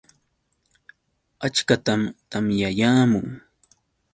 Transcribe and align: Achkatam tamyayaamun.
Achkatam 1.45 2.01
tamyayaamun. 2.29 3.27